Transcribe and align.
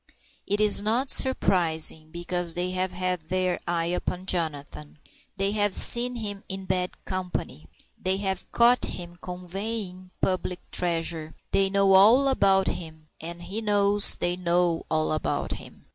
It 0.47 0.59
is 0.59 0.81
not 0.81 1.11
surprising, 1.11 2.09
because 2.09 2.55
they 2.55 2.71
have 2.71 2.91
had 2.91 3.29
their 3.29 3.59
eye 3.67 3.85
upon 3.85 4.25
Jonathan. 4.25 4.97
They 5.37 5.51
have 5.51 5.75
seen 5.75 6.15
him 6.15 6.43
in 6.49 6.65
bad 6.65 7.05
company. 7.05 7.67
They 8.01 8.17
have 8.17 8.51
caught 8.51 8.83
him 8.85 9.19
"conveying" 9.21 10.09
public 10.19 10.71
treasure. 10.71 11.35
They 11.51 11.69
know 11.69 11.93
all 11.93 12.27
about 12.29 12.65
him, 12.65 13.09
and 13.21 13.43
he 13.43 13.61
knows 13.61 14.13
that 14.13 14.21
they 14.21 14.35
know 14.37 14.87
all 14.89 15.11
about 15.11 15.51
him. 15.51 15.85